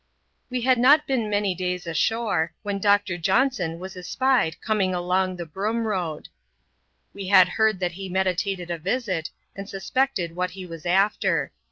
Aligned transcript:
We 0.49 0.61
had 0.61 0.79
not 0.79 1.05
been 1.05 1.29
many 1.29 1.53
days 1.53 1.85
ashore, 1.85 2.55
when 2.63 2.79
Doctor 2.79 3.19
Johnson 3.19 3.77
was 3.77 3.95
espied 3.95 4.59
coming 4.59 4.95
along 4.95 5.35
the 5.35 5.45
Broom 5.45 5.85
Road. 5.85 6.27
We 7.13 7.27
had 7.27 7.47
heard 7.49 7.79
that 7.81 7.91
he 7.91 8.09
meditated 8.09 8.71
a 8.71 8.79
visit, 8.79 9.29
and 9.55 9.69
suspected 9.69 10.35
what 10.35 10.49
he 10.57 10.65
was 10.65 10.87
after. 10.87 11.51